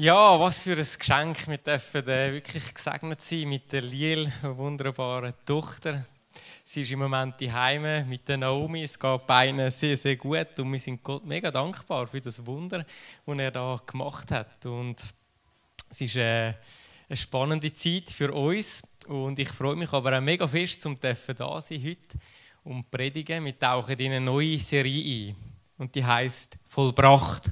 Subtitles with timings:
[0.00, 1.48] Ja, was für ein Geschenk.
[1.48, 6.04] Wir dürfen äh, wirklich gesegnet sein mit der Liel, einer wunderbaren Tochter.
[6.62, 8.84] Sie ist im Moment die Heime mit der Naomi.
[8.84, 12.86] Es geht beiden sehr, sehr gut und wir sind Gott mega dankbar für das Wunder,
[13.26, 14.64] das er da gemacht hat.
[14.66, 15.02] Und
[15.90, 16.54] es ist äh,
[17.08, 21.60] eine spannende Zeit für uns und ich freue mich aber auch mega fest, dürfen da
[21.60, 22.18] sein heute
[22.62, 23.44] und predigen.
[23.44, 25.36] Wir tauchen in eine neue Serie ein
[25.76, 27.50] und die heißt Vollbracht.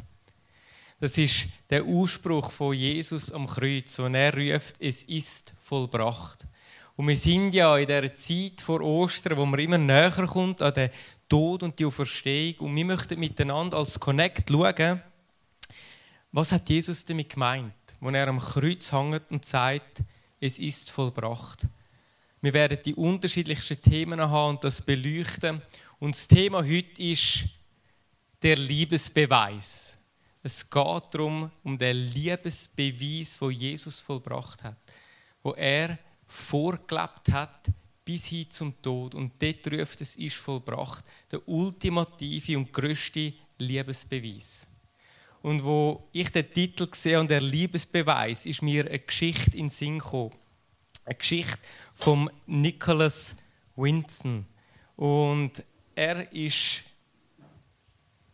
[0.99, 6.47] Das ist der Ausspruch von Jesus am Kreuz, wo er ruft, es ist vollbracht.
[6.97, 10.73] Und wir sind ja in der Zeit vor Ostern, wo man immer näher kommt an
[10.73, 10.91] den
[11.29, 12.69] Tod und die Auferstehung.
[12.69, 15.03] Und wir möchten miteinander als Connect schauen,
[16.33, 20.03] was hat Jesus damit gemeint, wo er am Kreuz hängt und sagt,
[20.41, 21.67] es ist vollbracht.
[22.41, 25.61] Wir werden die unterschiedlichsten Themen haben und das beleuchten.
[25.99, 27.45] Und das Thema heute ist
[28.43, 29.99] der Liebesbeweis.
[30.47, 34.77] Es geht darum, um den Liebesbeweis, wo Jesus vollbracht hat,
[35.43, 37.69] wo er vorgelebt hat
[38.05, 39.17] bis hin zum Tod.
[39.17, 44.69] Und dort ruft es ist vollbracht, der ultimative und größte Liebesbeweis.
[45.43, 49.71] Und wo ich den Titel sehe und der Liebesbeweis, ist mir eine Geschichte in den
[49.71, 50.31] Sinn gekommen.
[51.05, 51.59] Eine Geschichte
[51.97, 53.35] von Nicholas
[53.75, 54.47] Winston.
[54.95, 55.61] Und
[55.97, 56.85] er ist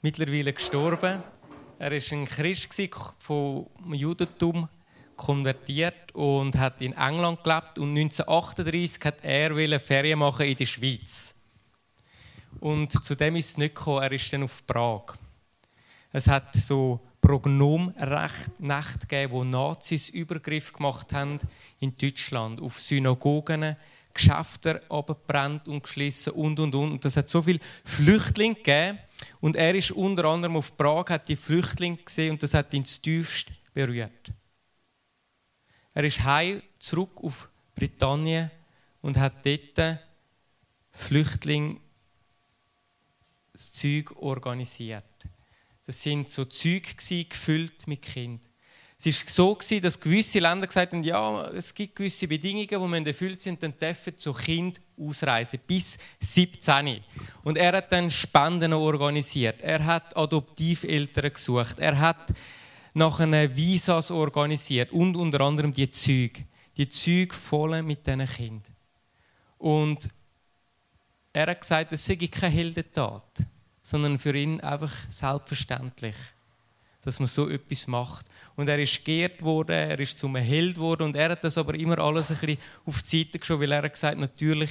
[0.03, 1.23] mittlerweile gestorben
[1.83, 2.73] er war ein Christ
[3.19, 4.69] vom Judentum
[5.17, 11.43] konvertiert und hat in England gelebt und 1938 hat er Ferien machen in der Schweiz.
[12.61, 14.03] Und zu dem ist es nicht gekommen.
[14.03, 15.15] Er ist dann auf Prag.
[16.13, 18.51] Es hat so Prognomrecht
[19.01, 21.39] gegeben, wo Nazis Übergriff gemacht haben
[21.81, 23.77] in Deutschland auf Synagogen,
[24.15, 26.93] Geschäfte abgebrannt und geschlossen und und und.
[26.93, 28.99] Und das hat so viele Flüchtlinge gegeben
[29.41, 32.85] und er ist unter anderem auf Prag, hat die Flüchtlinge gesehen und das hat ihn
[32.85, 34.33] zutiefst berührt.
[35.95, 38.51] Er ist heim zurück auf Britannien
[39.01, 39.99] und hat dort
[40.91, 41.81] Flüchtlinge
[43.53, 45.05] das Zeug organisiert.
[45.85, 48.43] Das sind so Züge gefüllt mit Kind.
[49.05, 53.07] Es war so, dass gewisse Länder gesagt haben, ja, es gibt gewisse Bedingungen, die wenn
[53.07, 57.01] erfüllt sind, dann dürfen so Kind ausreisen, bis 17.
[57.43, 59.61] Und er hat dann Spenden organisiert.
[59.61, 61.81] Er hat Adoptiveltern gesucht.
[61.81, 62.33] Er hat
[62.95, 66.45] nachher Visas organisiert und unter anderem die Züge.
[66.77, 68.77] Die Züge voll mit diesen Kindern.
[69.59, 70.09] Und
[71.33, 73.43] er hat gesagt, es sei keine Heldentat,
[73.83, 76.15] sondern für ihn einfach selbstverständlich
[77.03, 78.27] dass man so etwas macht.
[78.57, 81.75] Und er ist geehrt worden, er ist zum Held worden und er hat das aber
[81.75, 84.71] immer alles ein bisschen auf die Seite geschoben, weil er hat gesagt, natürlich,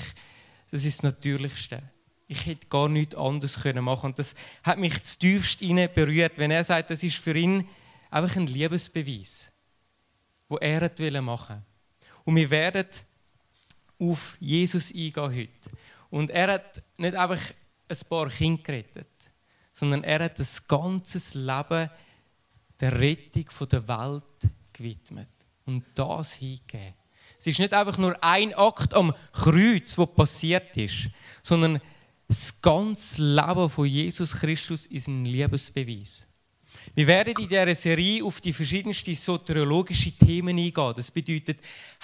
[0.70, 1.84] das ist das Natürlichste.
[2.28, 4.34] Ich hätte gar nichts anderes können machen und das
[4.64, 7.68] hat mich tiefst berührt, wenn er sagt, das ist für ihn
[8.10, 9.52] einfach ein Liebesbeweis,
[10.48, 11.66] wo er machen machen.
[12.24, 12.88] Und wir werden
[14.00, 15.78] auf Jesus eingehen heute.
[16.10, 17.40] Und er hat nicht einfach
[17.90, 19.08] ein paar Kinder gerettet,
[19.74, 21.90] sondern er hat das ganze Leben
[22.82, 25.30] der Rettung der Welt gewidmet
[25.66, 26.96] und das hingegeben.
[27.40, 31.10] Es ist nicht einfach nur ein Akt am Kreuz, wo passiert ist,
[31.42, 31.80] sondern
[32.28, 36.28] das ganze Leben von Jesus Christus ist ein Liebesbeweis.
[36.96, 40.94] Wir werden in dieser Serie auf die verschiedensten soteriologischen Themen eingehen.
[40.96, 41.60] Das bedeutet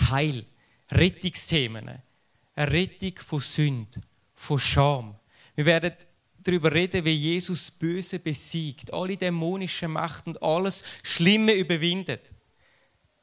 [0.10, 0.46] Heil,
[0.92, 2.02] Rettungsthemen,
[2.56, 4.02] eine Rettung von Sünde,
[4.34, 5.16] von Scham.
[5.56, 5.94] Wir werden
[6.48, 12.32] darüber reden, wie Jesus Böse besiegt, alle dämonischen Macht und alles Schlimme überwindet.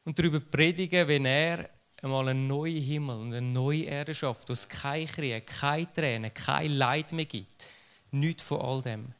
[0.04, 1.70] Und darüber predigen, wenn er
[2.02, 6.34] einmal einen neuen Himmel und eine neue Erde schafft, wo es kein Krieg, keine Tränen,
[6.34, 7.64] kein Leid mehr gibt.
[8.10, 9.14] Nicht von all dem.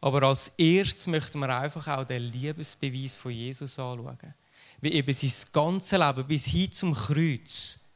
[0.00, 4.34] Aber als erstes möchten wir einfach auch den Liebesbeweis von Jesus anschauen.
[4.80, 7.92] Wie eben sein ganzes Leben bis hin zum Kreuz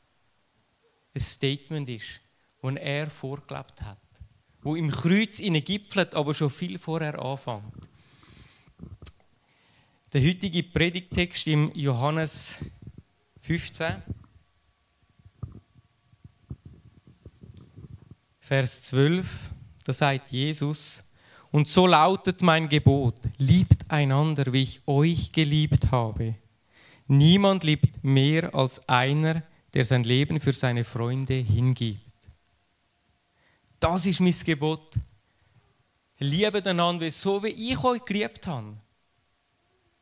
[1.13, 2.21] ein Statement ist,
[2.63, 3.99] das er vorgelebt hat
[4.63, 7.63] wo im Kreuz gipfelt, aber schon viel vorher anfängt.
[10.13, 12.59] Der heutige Predigtext im Johannes
[13.39, 14.03] 15,
[18.41, 19.51] Vers 12,
[19.85, 21.05] da sagt Jesus,
[21.53, 26.35] und so lautet mein Gebot, liebt einander, wie ich euch geliebt habe.
[27.07, 29.43] Niemand liebt mehr als einer,
[29.75, 32.10] der sein Leben für seine Freunde hingibt.
[33.81, 34.93] Das ist mein Gebot.
[36.19, 38.77] Liebe einander so, wie ich euch geliebt habe.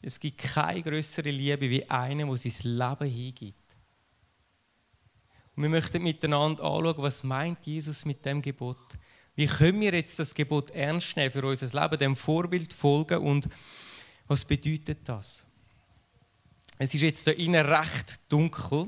[0.02, 3.76] Es gibt keine größere Liebe wie eine, der sein Leben hingibt.
[5.54, 8.78] Und wir möchten miteinander anschauen, was meint Jesus mit dem Gebot?
[9.36, 13.48] Wie können wir jetzt das Gebot ernst nehmen für unser Leben, dem Vorbild folgen und
[14.26, 15.46] was bedeutet das?
[16.78, 18.86] Es ist jetzt hier innen recht dunkel.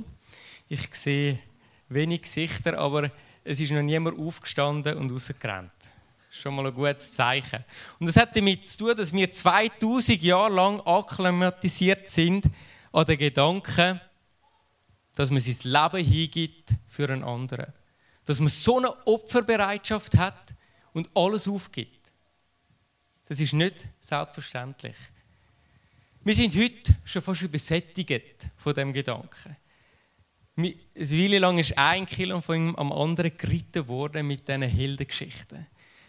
[0.68, 1.38] Ich sehe
[1.88, 3.10] wenig Gesichter, aber
[3.50, 5.72] es ist noch niemand aufgestanden und rausgerannt.
[5.80, 7.64] Das ist schon mal ein gutes Zeichen.
[7.98, 12.46] Und das hat damit zu tun, dass wir 2000 Jahre lang akklimatisiert sind
[12.92, 14.00] an den Gedanken,
[15.16, 17.72] dass man sein Leben hingibt für einen anderen.
[18.24, 20.54] Dass man so eine Opferbereitschaft hat
[20.92, 22.12] und alles aufgibt.
[23.24, 24.96] Das ist nicht selbstverständlich.
[26.22, 29.56] Wir sind heute schon fast übersättigt von dem Gedanken.
[30.64, 35.66] Eine Weile lang ist ein Kilo von ihm am anderen geritten worden mit diesen Heldengeschichten.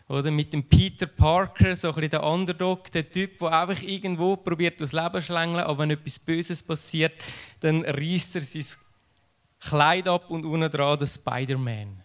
[0.07, 4.35] Oder mit dem Peter Parker, so ein bisschen der Underdog, der Typ, der einfach irgendwo
[4.35, 7.13] probiert, das Leben zu schlängeln, aber wenn etwas Böses passiert,
[7.61, 8.65] dann reißt er sein
[9.59, 12.01] Kleid ab und unten dran der Spider-Man.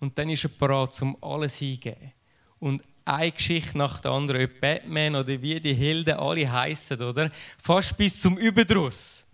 [0.00, 2.12] Und dann ist er bereit, um alles hingeben.
[2.58, 7.30] Und eine Geschichte nach der anderen, ob Batman oder wie die Helden alle heißen, oder?
[7.56, 9.25] Fast bis zum Überdruss.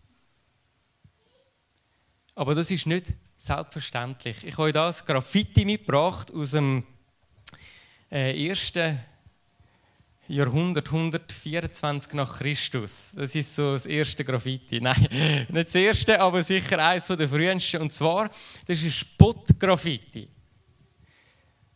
[2.34, 4.46] Aber das ist nicht selbstverständlich.
[4.46, 6.84] Ich habe das Graffiti mitgebracht aus dem
[8.10, 8.98] äh, ersten
[10.28, 13.12] Jahrhundert, 124 nach Christus.
[13.16, 14.80] Das ist so das erste Graffiti.
[14.80, 17.82] Nein, nicht das erste, aber sicher eines der frühesten.
[17.82, 18.30] Und zwar,
[18.66, 20.28] das ist Spottgraffiti.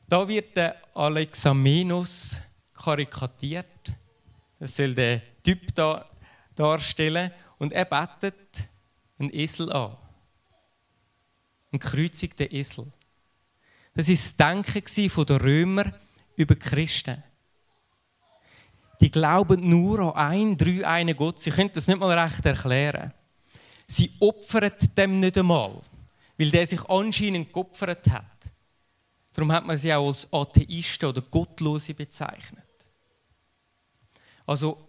[0.08, 2.41] Da wird der Alexamenus
[2.73, 3.67] karikatiert.
[4.58, 6.08] Das soll der Typ da
[6.55, 7.31] darstellen.
[7.58, 8.69] Und er betet
[9.19, 9.97] einen Esel an.
[11.76, 12.87] Ein gekreuzigter Esel.
[13.94, 15.93] Das war das Denken der Römer
[16.37, 17.23] über die Christen.
[18.99, 21.40] Die glauben nur an einen, drei, einen Gott.
[21.40, 23.12] Sie können das nicht mal recht erklären.
[23.87, 25.78] Sie opfern dem nicht einmal,
[26.38, 28.25] weil der sich anscheinend geopfert hat.
[29.34, 32.64] Darum hat man sie auch als Atheisten oder Gottlose bezeichnet.
[34.46, 34.85] Also,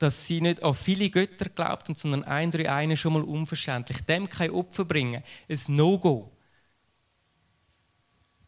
[0.00, 4.00] dass sie nicht an viele Götter glaubten, sondern ein, drei, einen schon mal unverständlich.
[4.06, 6.32] Dem kein Opfer bringen, ein No-Go.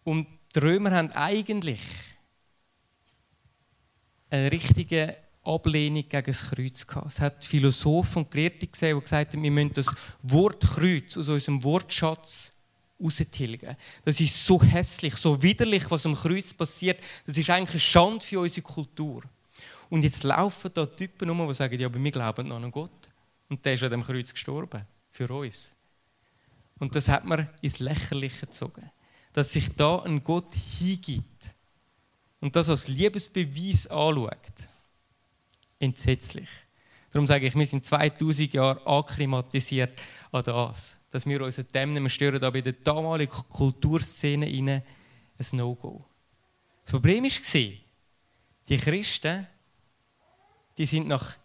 [0.02, 1.82] Und die Römer haben eigentlich
[4.30, 5.14] eine richtige
[5.44, 7.08] Ablehnung gegen das Kreuz gehabt.
[7.08, 11.28] Es hat Philosophen und Gelehrte gesehen, die gesagt haben, wir müssen das Wort Kreuz aus
[11.28, 12.52] unserem Wortschatz
[12.98, 13.76] raustilgen.
[14.06, 16.98] Das ist so hässlich, so widerlich, was am Kreuz passiert.
[17.26, 19.22] Das ist eigentlich eine Schande für unsere Kultur.
[19.92, 23.10] Und jetzt laufen da Typen um, die sagen, ja, aber wir glauben noch an Gott.
[23.50, 24.86] Und der ist an dem Kreuz gestorben.
[25.10, 25.76] Für uns.
[26.78, 28.90] Und das hat man ins Lächerliche gezogen.
[29.34, 31.44] Dass sich da ein Gott hingibt
[32.40, 34.70] und das als Liebesbeweis anschaut.
[35.78, 36.48] Entsetzlich.
[37.10, 40.00] Darum sage ich, wir sind 2000 Jahre akklimatisiert
[40.30, 44.82] an das, dass wir uns dem nicht mehr stören, aber in der damaligen Kulturszene ein
[45.52, 46.02] No-Go.
[46.82, 47.70] Das Problem war,
[48.68, 49.48] die Christen,
[50.78, 51.36] die sind nach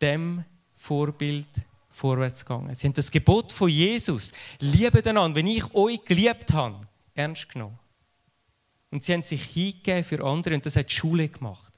[0.00, 0.44] dem
[0.74, 1.48] Vorbild
[1.90, 2.74] vorwärts gegangen.
[2.74, 6.80] Sie haben das Gebot von Jesus, liebe einander, wenn ich euch geliebt habe,
[7.14, 7.78] ernst genommen.
[8.90, 11.72] Und sie haben sich hingegeben für andere und das hat die Schule gemacht.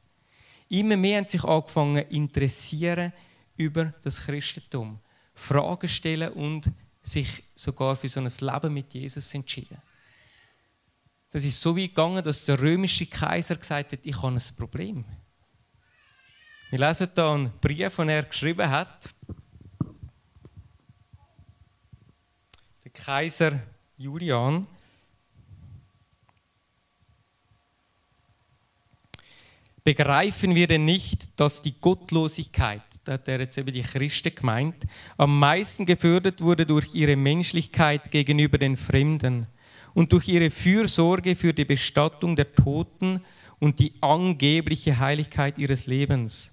[0.69, 3.13] Immer mehr haben sich angefangen zu interessieren
[3.57, 4.99] über das Christentum,
[5.35, 6.71] Fragen stellen und
[7.03, 9.77] sich sogar für so ein Leben mit Jesus entschieden.
[11.31, 15.05] Das ist so weit gegangen, dass der römische Kaiser gesagt hat, ich habe ein Problem.
[16.73, 19.11] Wir lesen hier einen Brief, den er geschrieben hat.
[22.83, 23.61] Der Kaiser
[23.99, 24.67] Julian
[29.85, 34.87] Begreifen wir denn nicht, dass die Gottlosigkeit, da hat er jetzt eben die Christen gemeint,
[35.19, 39.47] am meisten gefördert wurde durch ihre Menschlichkeit gegenüber den Fremden
[39.93, 43.21] und durch ihre Fürsorge für die Bestattung der Toten
[43.59, 46.52] und die angebliche Heiligkeit ihres Lebens.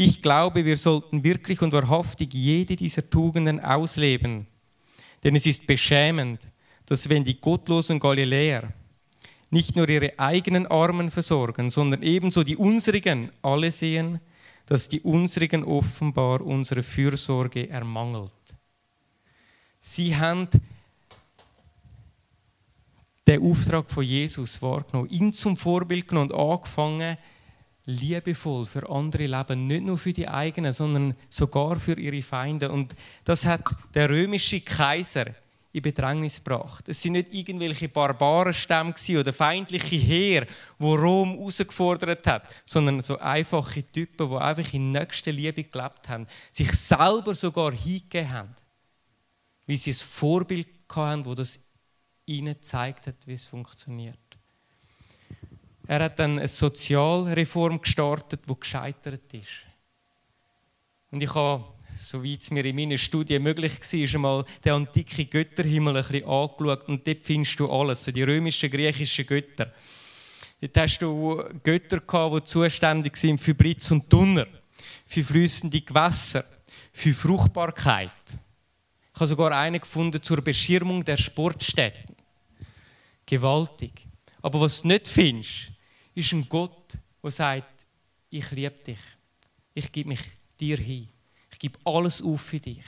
[0.00, 4.46] Ich glaube, wir sollten wirklich und wahrhaftig jede dieser Tugenden ausleben.
[5.24, 6.46] Denn es ist beschämend,
[6.86, 8.72] dass wenn die gottlosen Galiläer
[9.50, 14.20] nicht nur ihre eigenen Armen versorgen, sondern ebenso die unsrigen alle sehen,
[14.66, 18.54] dass die unsrigen offenbar unsere Fürsorge ermangelt.
[19.80, 20.46] Sie haben
[23.26, 27.16] den Auftrag von Jesus wahrgenommen, ihn zum Vorbild genommen und angefangen,
[27.88, 32.70] liebevoll für andere leben, nicht nur für die eigenen, sondern sogar für ihre Feinde.
[32.70, 33.62] Und das hat
[33.94, 35.34] der römische Kaiser
[35.72, 36.86] in Bedrängnis gebracht.
[36.88, 40.46] Es sind nicht irgendwelche Barbarenstämme oder feindliche Heer,
[40.78, 46.26] wo Rom herausgefordert hat, sondern so einfache Typen, die einfach in nächster Liebe gelebt haben,
[46.52, 48.54] sich selber sogar hingegeben haben,
[49.64, 51.58] wie sie ein Vorbild hatten, wo das
[52.26, 54.18] ihnen gezeigt hat, wie es funktioniert.
[55.88, 59.66] Er hat dann eine Sozialreform gestartet, die gescheitert ist.
[61.10, 61.64] Und ich habe
[61.98, 66.88] soweit es mir in meinen Studien möglich war, einmal den antiken Götterhimmel ein bisschen angeschaut
[66.88, 69.72] und dort findest du alles, so die römischen, griechischen Götter.
[70.60, 74.46] Dort hast du Götter gehabt, die zuständig sind für Blitz und Donner,
[75.06, 76.44] für fließende Gewässer,
[76.92, 78.10] für Fruchtbarkeit.
[79.14, 82.14] Ich habe sogar einen gefunden zur Beschirmung der Sportstätten.
[83.26, 83.92] Gewaltig.
[84.42, 85.72] Aber was du nicht findest,
[86.18, 87.86] ist ein Gott, der sagt,
[88.30, 88.98] ich liebe dich.
[89.74, 90.20] Ich gebe mich
[90.58, 91.08] dir hin.
[91.50, 92.84] Ich gebe alles auf für dich.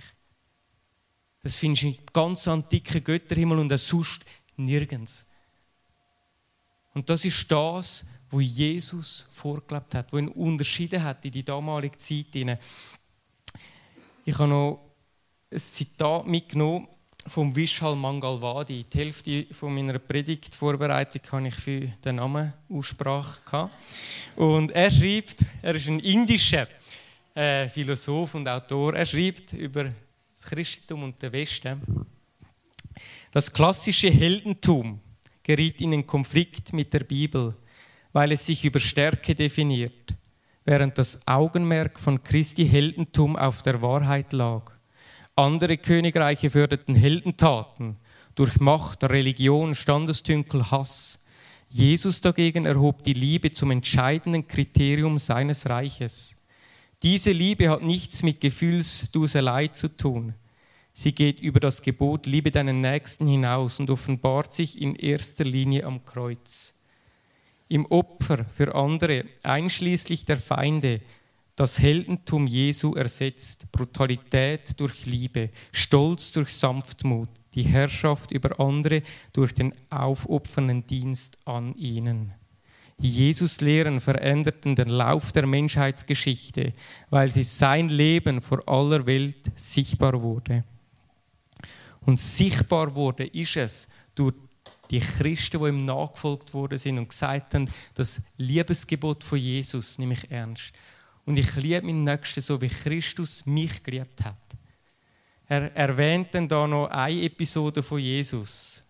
[1.42, 4.24] Das findest du im ganz antiken Götterhimmel und sonst
[4.56, 5.26] nirgends.
[6.92, 11.96] Und das ist das, wo Jesus vorgelebt hat, wo ihn unterschieden hat in die damalige
[11.96, 12.34] Zeit.
[14.24, 14.90] Ich habe noch
[15.50, 16.88] ein Zitat mitgenommen
[17.26, 18.84] vom Vishal Mangalwadi.
[18.84, 23.70] Die Hälfte von meiner Predigtvorbereitung habe ich für den Namen Aussprache
[24.36, 26.66] Und er schreibt, er ist ein indischer
[27.34, 28.94] äh, Philosoph und Autor.
[28.94, 29.92] Er schreibt über
[30.34, 31.80] das Christentum und den Westen.
[33.30, 35.00] Das klassische Heldentum
[35.42, 37.54] geriet in den Konflikt mit der Bibel,
[38.12, 40.14] weil es sich über Stärke definiert,
[40.64, 44.79] während das Augenmerk von Christi Heldentum auf der Wahrheit lag.
[45.40, 47.96] Andere Königreiche förderten Heldentaten
[48.34, 51.18] durch Macht, Religion, Standestünkel, Hass.
[51.70, 56.36] Jesus dagegen erhob die Liebe zum entscheidenden Kriterium seines Reiches.
[57.02, 60.34] Diese Liebe hat nichts mit Gefühlsduselei zu tun.
[60.92, 65.86] Sie geht über das Gebot, liebe deinen Nächsten hinaus und offenbart sich in erster Linie
[65.86, 66.74] am Kreuz.
[67.66, 71.00] Im Opfer für andere, einschließlich der Feinde,
[71.56, 79.02] das Heldentum Jesu ersetzt Brutalität durch Liebe, Stolz durch Sanftmut, die Herrschaft über andere
[79.32, 82.32] durch den aufopfernden Dienst an ihnen.
[82.98, 86.74] Jesus Lehren veränderten den Lauf der Menschheitsgeschichte,
[87.08, 90.64] weil sie sein Leben vor aller Welt sichtbar wurde.
[92.02, 94.34] Und sichtbar wurde ist es durch
[94.90, 100.14] die Christen, die ihm nachgefolgt worden sind und gesagt haben, das Liebesgebot von Jesus nehme
[100.14, 100.72] ich ernst.
[101.26, 104.36] Und ich liebe meinen Nächsten so, wie Christus mich geliebt hat.
[105.46, 108.82] Er erwähnt dann da noch eine Episode von Jesus.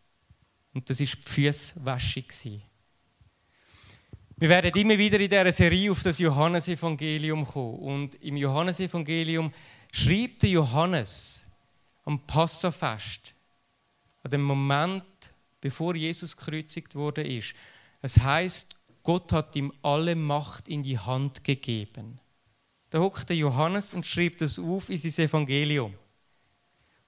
[0.73, 2.25] Und das ist die Füßwaschung.
[4.37, 7.79] Wir werden immer wieder in dieser Serie auf das Johannesevangelium kommen.
[7.79, 9.53] Und im Johannesevangelium
[9.93, 11.47] schreibt der Johannes
[12.05, 13.35] am Passafest,
[14.23, 15.05] an dem Moment,
[15.61, 17.55] bevor Jesus gekreuzigt wurde, ist.
[18.01, 22.21] Es heißt, Gott hat ihm alle Macht in die Hand gegeben.
[22.91, 25.95] Da hockt der Johannes und schreibt das auf in sein Evangelium.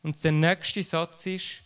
[0.03, 1.63] Und der nächste Satz ist,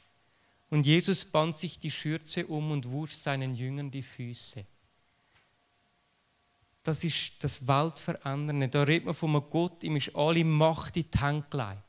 [0.69, 4.67] und Jesus band sich die Schürze um und wusch seinen Jüngern die Füße
[6.87, 8.69] das ist das Weltverändernde.
[8.69, 11.83] Da redet man von einem Gott, ihm ist alle Macht in die Hände gelegt.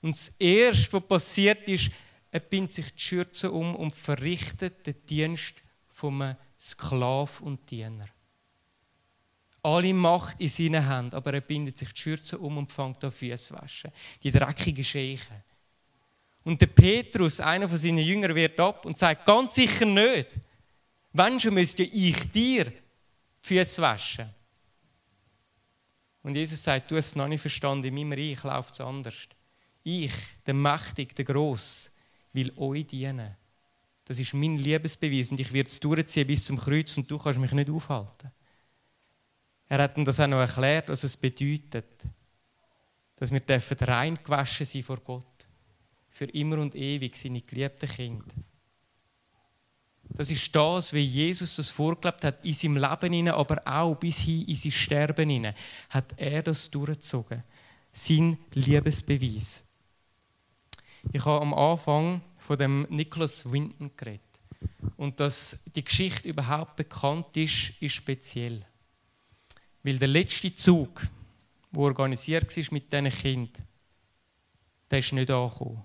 [0.00, 1.90] Und das Erste, was passiert ist,
[2.30, 5.54] er bindet sich die Schürze um und verrichtet den Dienst
[5.88, 8.06] vom Sklav und Diener.
[9.64, 13.10] Alle Macht in seinen Händen, aber er bindet sich die Schürze um und fängt an
[13.10, 13.90] Füße waschen.
[14.22, 15.42] Die dreckigen Scheichen.
[16.44, 20.36] Und der Petrus, einer von seinen Jüngern, wird ab und sagt, ganz sicher nicht.
[21.12, 22.74] Wenn schon müsste ich dir die
[23.40, 24.30] Füße waschen.
[26.22, 29.28] Und Jesus sagt, du hast es noch nicht verstanden, in meinem Reich läuft es anders.
[29.82, 30.12] Ich,
[30.46, 31.90] der Mächtige, der Gross,
[32.32, 33.36] will euch dienen.
[34.12, 37.40] Das ist mein Liebesbeweis und ich werde es durchziehen bis zum Kreuz und du kannst
[37.40, 38.30] mich nicht aufhalten.
[39.66, 42.04] Er hat ihm das auch noch erklärt, was es bedeutet,
[43.14, 45.48] dass wir dürfen rein gewaschen sein vor Gott.
[46.10, 48.26] Für immer und ewig seine geliebten Kinder.
[50.10, 54.18] Das ist das, wie Jesus das vorgelebt hat in seinem Leben, hinein, aber auch bis
[54.18, 55.54] hin in sein Sterben hinein,
[55.88, 57.42] hat er das durchgezogen.
[57.90, 59.62] Sein Liebesbeweis.
[61.10, 64.20] Ich habe am Anfang von dem Nicholas Winton geredet.
[64.96, 68.64] Und dass die Geschichte überhaupt bekannt ist, ist speziell.
[69.82, 71.06] Weil der letzte Zug,
[71.72, 73.66] der organisiert war mit diesen Kindern,
[74.90, 75.82] der ist nicht angekommen.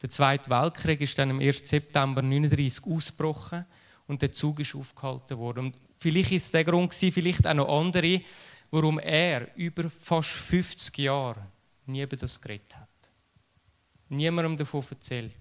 [0.00, 1.68] Der Zweite Weltkrieg ist dann am 1.
[1.68, 3.66] September 1939 ausgebrochen
[4.06, 5.66] und der Zug ist aufgehalten worden.
[5.66, 8.22] Und vielleicht ist der Grund vielleicht auch noch andere,
[8.70, 11.46] warum er über fast 50 Jahre
[11.86, 12.87] nie über das geredet hat.
[14.08, 15.32] Niemandem davon erzählt.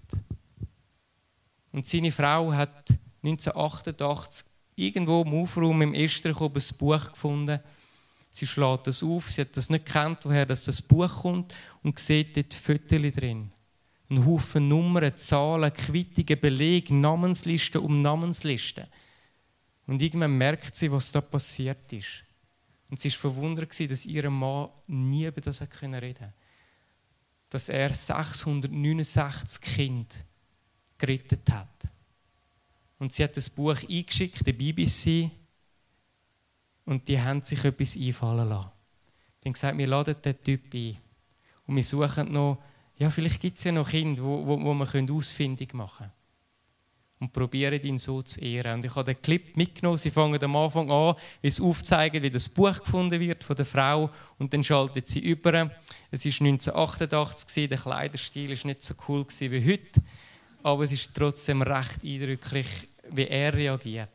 [1.72, 2.90] Und seine Frau hat
[3.24, 4.46] 1988
[4.76, 7.60] irgendwo im Aufraum im Esterich ein Buch gefunden.
[8.30, 12.38] Sie schlägt das auf, sie hat das nicht gekannt, woher das Buch kommt und sieht
[12.38, 13.52] dort Fotos drin.
[14.10, 18.86] Ein Haufen Nummern, Zahlen, Quittungen, Belege, Namenslisten um Namenslisten.
[19.88, 22.24] Und irgendwann merkt sie, was da passiert ist.
[22.90, 26.34] Und sie war verwundert, dass ihr Mann nie über das reden konnte.
[27.50, 30.16] Dass er 669 Kinder
[30.98, 31.68] gerettet hat.
[33.00, 35.30] Und sie hat das Buch eingeschickt, der BBC,
[36.86, 38.72] und die haben sich etwas einfallen lassen.
[39.44, 40.98] Die haben gesagt, wir laden den Typ ein.
[41.66, 42.60] Und wir suchen noch,
[42.96, 46.12] ja, vielleicht gibt es ja noch Kinder, wo, wo, wo wir ausfindig machen können.
[47.20, 48.76] Und probieren ihn so zu ehren.
[48.76, 49.98] Und ich habe den Clip mitgenommen.
[49.98, 53.66] Sie fangen am Anfang an, wie es aufzeigen, wie das Buch gefunden wird von der
[53.66, 54.10] Frau.
[54.38, 55.72] Und dann schaltet sie über.
[56.10, 60.02] Es war 1988, der Kleiderstil war nicht so cool wie heute.
[60.64, 64.10] Aber es ist trotzdem recht eindrücklich, wie er reagiert.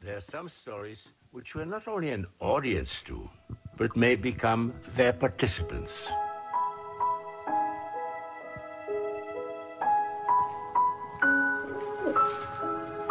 [0.00, 3.30] There are some stories which we're not only an audience to,
[3.76, 6.10] but may become their participants.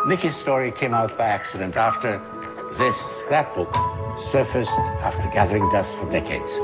[0.05, 2.19] Nicky's story came out by accident after
[2.77, 3.75] this scrapbook
[4.19, 6.59] surfaced after gathering dust for decades.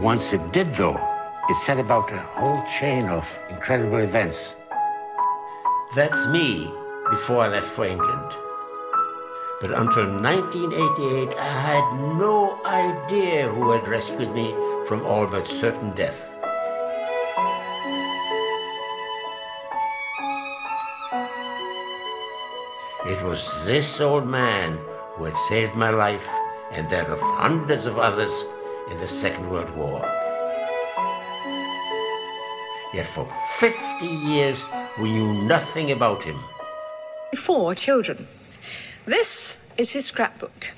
[0.00, 1.00] Once it did, though,
[1.48, 4.56] it set about a whole chain of incredible events.
[5.94, 6.70] That's me
[7.10, 8.32] before I left for England.
[9.60, 14.52] But until 1988, I had no idea who had rescued me
[14.86, 16.30] from all but certain death.
[23.06, 24.78] It was this old man
[25.16, 26.26] who had saved my life
[26.72, 28.44] and that of hundreds of others
[28.90, 30.00] in the Second World War.
[32.92, 33.26] Yet for
[33.58, 34.64] 50 years
[35.00, 36.38] we knew nothing about him.
[37.36, 38.26] Four children.
[39.06, 40.72] This is his scrapbook.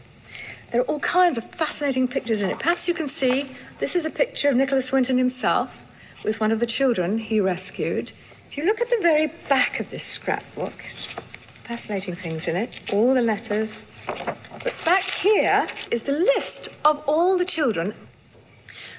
[0.73, 2.59] There are all kinds of fascinating pictures in it.
[2.59, 5.87] Perhaps you can see this is a picture of Nicholas Winton himself
[6.25, 8.13] with one of the children he rescued.
[8.49, 13.15] If you look at the very back of this scrapbook, fascinating things in it, all
[13.15, 13.85] the letters.
[14.07, 17.95] But back here is the list of all the children.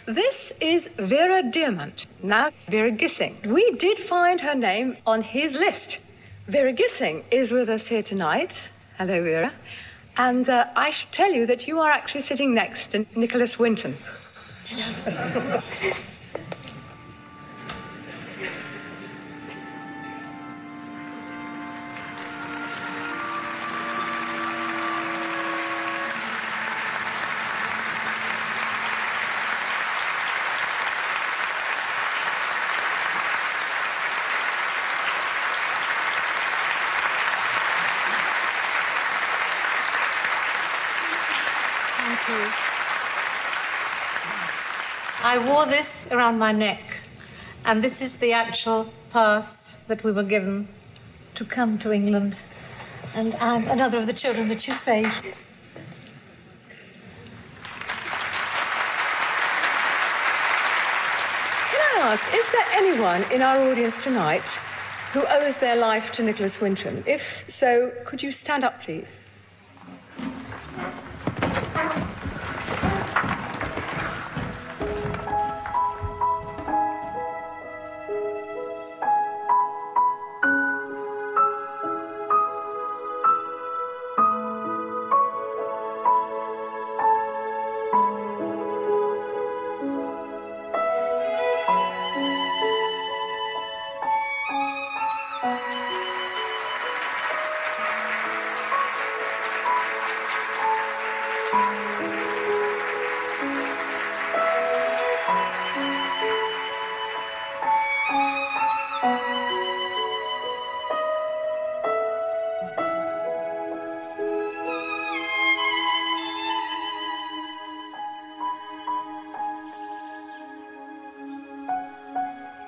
[0.06, 3.36] This is Vera Diamant, now Vera Gissing.
[3.46, 6.00] We did find her name on his list.
[6.48, 8.70] Vera Gissing is with us here tonight.
[8.98, 9.52] Hello, Vera.
[10.18, 13.96] And uh, I should tell you that you are actually sitting next to Nicholas Winton.
[45.38, 46.82] I wore this around my neck,
[47.64, 50.68] and this is the actual pass that we were given
[51.36, 52.40] to come to England.
[53.16, 55.24] And I'm another of the children that you saved.
[61.70, 64.58] Can I ask, is there anyone in our audience tonight
[65.12, 67.04] who owes their life to Nicholas Winton?
[67.06, 69.24] If so, could you stand up, please?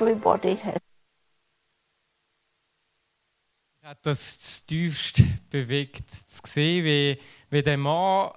[0.10, 0.78] Everybody has.
[3.84, 7.20] Hat das tiefst bewegt, zu sehen, wie,
[7.50, 8.32] wie der Mann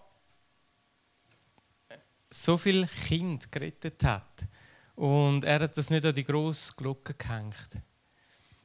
[2.30, 4.46] so viel Kind gerettet hat.
[4.94, 7.68] Und er hat das nicht an die grosse Glocke gehängt.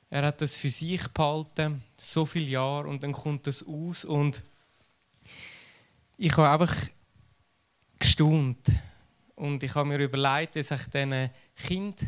[0.10, 4.06] Er hat das für sich behalten, so viele Jahre, und dann kommt das aus.
[4.06, 4.41] Und
[6.17, 6.76] ich habe einfach
[8.00, 8.72] gestaunt.
[9.36, 12.00] Und ich habe mir überlegt, wie sich diesen Kind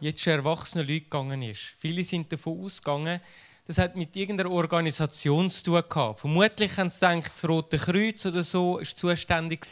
[0.00, 1.74] jetzt schon erwachsenen Leuten gegangen ist.
[1.78, 3.20] Viele sind davon ausgegangen,
[3.66, 6.20] das hat mit irgendeiner Organisation zu tun gehabt.
[6.20, 9.64] Vermutlich haben sie gedacht, das Rote Kreuz oder so ist zuständig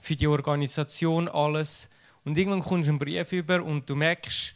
[0.00, 1.88] für die Organisation alles.
[2.24, 4.54] Und irgendwann kommst du einen Brief über und du merkst,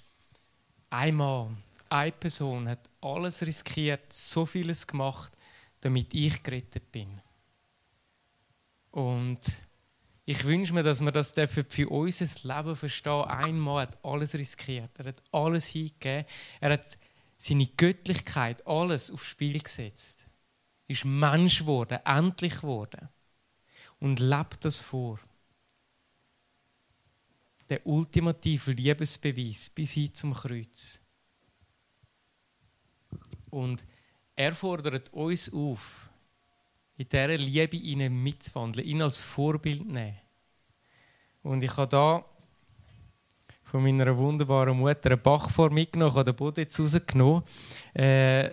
[0.91, 1.51] einmal,
[1.89, 5.33] eine Person hat alles riskiert, so vieles gemacht,
[5.81, 7.21] damit ich gerettet bin.
[8.93, 9.41] Und
[10.31, 13.25] Ich wünsche mir, dass wir das für unser Leben verstehen.
[13.25, 14.91] Ein Mann hat alles riskiert.
[14.99, 16.27] Er hat alles hingegeben.
[16.61, 16.99] Er hat
[17.39, 20.27] seine Göttlichkeit, alles aufs Spiel gesetzt.
[20.87, 23.09] Ist Mensch geworden, endlich geworden.
[24.01, 25.19] Und lebt das vor.
[27.71, 31.01] Der ultimative Liebesbeweis bis hin zum Kreuz.
[33.49, 33.83] Und
[34.37, 36.08] er fordert uns auf,
[36.99, 40.19] in dieser Liebe ihnen mitzuwandeln, ihn als Vorbild nehmen.
[41.43, 42.25] Und ich habe da
[43.63, 47.43] von meiner wunderbaren Mutter einen Bachform mitgenommen, ich habe den Boden jetzt rausgenommen.
[47.95, 48.51] Äh,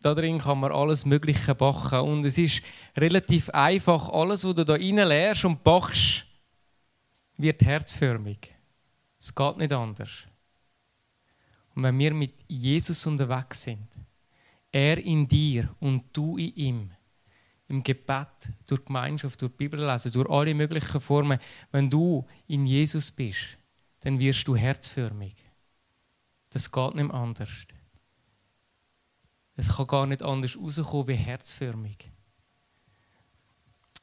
[0.00, 2.00] da kann man alles Mögliche backen.
[2.00, 2.62] Und es ist
[2.96, 4.08] relativ einfach.
[4.08, 6.26] Alles, was du da rein lehrst und bachst,
[7.36, 8.54] wird herzförmig.
[9.18, 10.26] Es geht nicht anders.
[11.74, 13.88] Und wenn wir mit Jesus unterwegs sind,
[14.70, 16.90] er in dir und du in ihm,
[17.72, 18.28] im Gebet,
[18.66, 21.38] durch Gemeinschaft, durch Bibel lesen, durch alle möglichen Formen,
[21.70, 23.56] wenn du in Jesus bist,
[24.00, 25.34] dann wirst du herzförmig.
[26.50, 27.50] Das geht nicht anders.
[29.56, 32.10] Es kann gar nicht anders rauskommen wie herzförmig.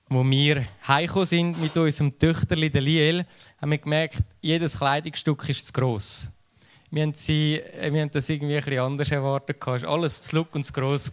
[0.09, 3.25] Wo wir heimgekommen sind mit unserem Töchterli, der Liel,
[3.61, 6.31] haben wir gemerkt, jedes Kleidungsstück ist zu gross.
[6.89, 9.57] Wir haben, sie, wir haben das irgendwie ein anders erwartet.
[9.59, 11.11] Es war alles zu look und zu gross.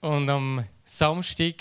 [0.00, 1.56] Und am Samstag,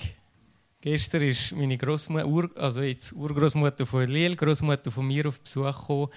[0.79, 6.07] gestern, ist meine Großmutter, also jetzt Urgroßmutter von Liel, Großmutter von mir auf Besuch gekommen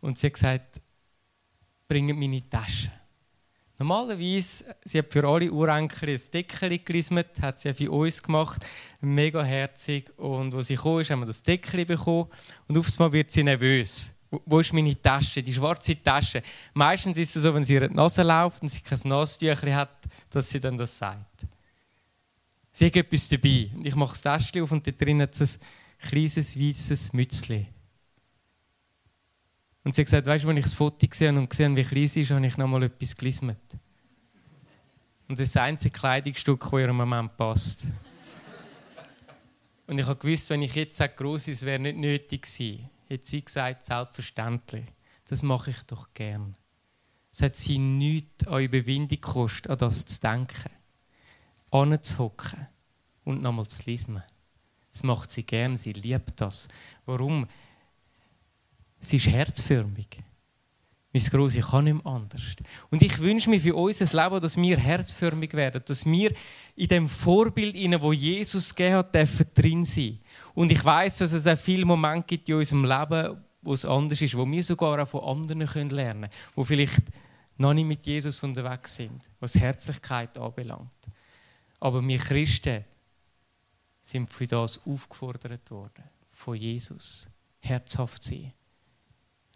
[0.00, 0.80] und sie hat gesagt,
[1.86, 2.90] bringt meine Tasche.
[3.78, 8.64] Normalerweise, sie hat für alle Urenkel ein Deckel gerismet, hat sie für uns gemacht,
[9.02, 10.10] mega herzig.
[10.18, 12.30] Und als sie kam, haben wir das Deckel bekommen
[12.66, 14.14] und auf einmal wird sie nervös.
[14.30, 16.40] Wo ist meine Tasche, die schwarze Tasche?
[16.72, 20.48] Meistens ist es so, wenn sie ihre Nase läuft und sie kein Nasentüchchen hat, dass
[20.48, 21.46] sie dann das sagt.
[22.76, 23.70] Sie hat etwas dabei.
[23.84, 27.68] Ich mache das Täschchen auf und da drin hat es ein kleines, weißes Mützchen.
[29.84, 32.08] Und sie hat gesagt, weißt du, als ich das Foto gesehen und gesehen wie klein
[32.08, 33.60] sie ist, habe ich noch mal etwas gelismet.
[35.28, 37.84] Und das ist das einzige Kleidungsstück, das ihr im Moment passt.
[39.86, 42.90] Und ich habe gewusst, wenn ich jetzt sage, gross ist, wäre nicht nötig gewesen.
[43.08, 44.86] Hat sie gesagt, selbstverständlich.
[45.28, 46.56] Das mache ich doch gern.
[47.30, 50.70] Es hat sie nichts an Überwindung gekostet, an das zu denken.
[51.74, 52.68] Anzuhocken
[53.24, 54.22] und nochmal zu lesen.
[54.92, 56.68] Das macht sie gern, sie liebt das.
[57.04, 57.48] Warum?
[59.00, 60.22] Sie ist herzförmig.
[61.12, 62.42] Mein Grosse kann nicht mehr anders.
[62.90, 66.32] Und ich wünsche mir für unser Leben, dass wir herzförmig werden, dass wir
[66.76, 69.14] in dem Vorbild, in wo Jesus gegeben hat,
[69.54, 70.20] drin sein.
[70.54, 74.22] Und ich weiß, dass es auch viele Momente gibt in unserem Leben, wo es anders
[74.22, 75.60] ist, wo wir sogar auch von anderen
[75.90, 77.02] lernen können, wo vielleicht
[77.56, 80.90] noch nicht mit Jesus unterwegs sind, was Herzlichkeit anbelangt.
[81.80, 82.84] Aber wir Christen
[84.00, 88.52] sind für das aufgefordert worden, von Jesus herzhaft zu sein.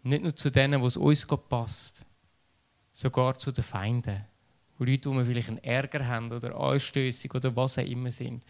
[0.03, 2.05] Nicht nur zu denen, wo es uns passt,
[2.91, 4.25] sogar zu den Feinden.
[4.79, 8.43] Leute, die wir vielleicht einen Ärger haben oder anstößig oder was auch immer sind,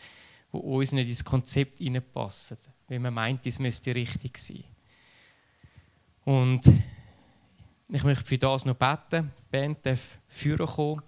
[0.53, 4.63] die uns nicht ins Konzept hineinpassen, weil man meint, es müsste richtig sein.
[6.23, 6.61] Und
[7.89, 9.31] ich möchte für das noch beten.
[9.39, 11.01] Die Band darf führen kommen.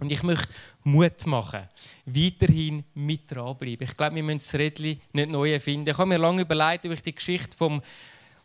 [0.00, 0.48] Und ich möchte
[0.82, 1.68] Mut machen,
[2.06, 3.86] weiterhin mit dranbleiben.
[3.86, 5.90] Ich glaube, wir müssen das Rädchen nicht neu erfinden.
[5.90, 7.82] Ich habe mir lange überlegt, ob ich die Geschichte vom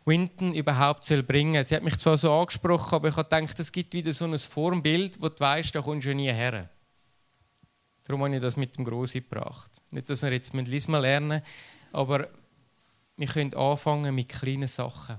[0.04, 3.72] Winton überhaupt soll bringen Sie hat mich zwar so angesprochen, aber ich habe gedacht, es
[3.72, 6.70] gibt wieder so ein Formbild, wo du weißt, da kommst du nie her.
[8.04, 9.82] Darum habe ich das mit dem Grossi gebracht.
[9.90, 11.42] Nicht, dass wir jetzt Lisma lernen,
[11.92, 12.28] aber
[13.16, 15.16] wir können anfangen mit kleinen Sachen.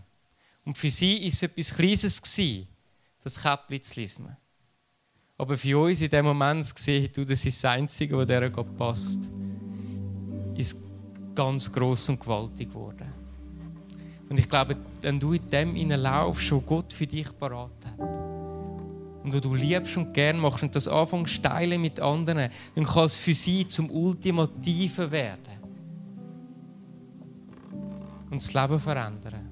[0.64, 2.22] Und für sie war es etwas Kleines,
[3.24, 4.38] das Käppchen zu lesen.
[5.38, 8.76] Aber für uns in dem Moment gesehen, du, das ist das Einzige, was dieser Gott
[8.76, 9.32] passt,
[10.56, 10.84] ist
[11.36, 13.14] ganz groß und gewaltig geworden.
[14.30, 18.28] Und ich glaube, wenn du in dem laufst, wo Gott für dich parat hat,
[19.24, 23.06] und wo du liebst und gern machst und das anfängst teilen mit anderen, dann kann
[23.06, 25.58] es für sie zum Ultimativen werden.
[28.30, 29.50] Und das Leben verändern.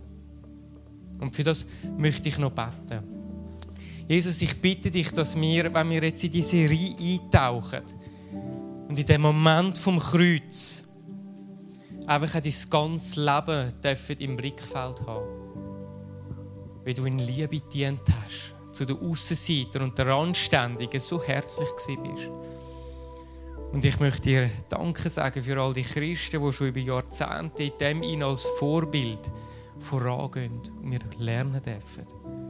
[1.20, 1.66] Und für das
[1.98, 3.15] möchte ich noch beten.
[4.08, 7.82] Jesus, ich bitte dich, dass wir, wenn wir jetzt in diese Serie eintauchen
[8.88, 10.84] und in dem Moment vom Kreuz,
[12.06, 15.26] einfach dein ganzes Leben dürfen im Blickfeld haben.
[16.84, 22.30] Wie du in Liebe dient hast, zu den Aussenseitern und den Randständigen so herzlich bist.
[23.72, 27.72] Und ich möchte dir Danke sagen für all die Christen, die schon über Jahrzehnte in
[27.80, 29.32] dem ihn als Vorbild
[29.80, 32.45] vorangehen und wir lernen dürfen.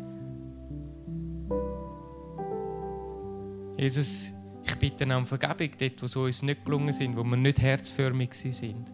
[3.77, 4.31] Jesus,
[4.65, 8.33] ich bitte um Vergebung dort, wo es uns nicht gelungen sind, wo wir nicht herzförmig
[8.33, 8.91] sind.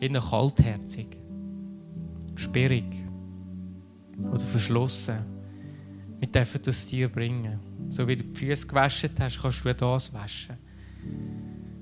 [0.00, 1.16] eher kaltherzig,
[2.36, 3.04] sperrig
[4.30, 5.18] oder verschlossen.
[6.18, 7.58] Wir dürfen das dir bringen.
[7.88, 10.56] So wie du die Füße gewaschen hast, kannst du das waschen.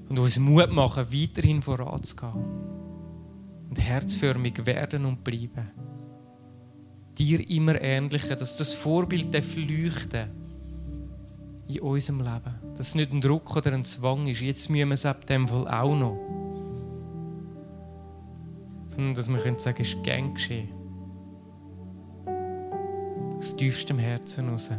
[0.08, 2.32] Und uns Mut machen, weiterhin voranzugehen.
[3.68, 5.70] Und herzförmig werden und bleiben.
[7.16, 10.41] Dir immer ähnlicher, dass das Vorbild leuchten
[11.76, 12.54] in unserem Leben.
[12.76, 14.40] Dass es nicht ein Druck oder ein Zwang ist.
[14.40, 16.18] Jetzt müssen wir es ab dem Fall auch noch.
[18.86, 20.68] Sondern dass wir können sagen, es ist gern geschehen.
[23.38, 24.70] Aus tiefstem Herzen heraus.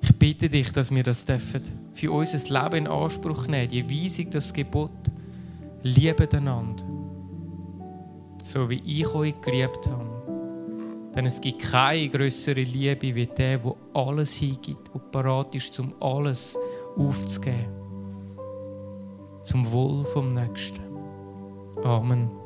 [0.00, 1.62] Ich bitte dich, dass wir das dürfen,
[1.92, 4.90] für unser Leben in Anspruch nehmen, die Weisung, das Gebot,
[5.82, 6.84] lieben einander,
[8.42, 10.21] so wie ich euch geliebt habe.
[11.14, 15.92] Denn es gibt keine größere Liebe wie der, der alles hingibt und parat ist, um
[16.00, 16.58] alles
[16.96, 17.72] aufzugeben.
[19.42, 20.80] Zum Wohl vom Nächsten.
[21.84, 22.41] Amen.